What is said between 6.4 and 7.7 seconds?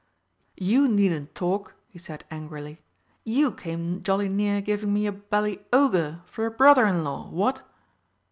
a brother in law what?"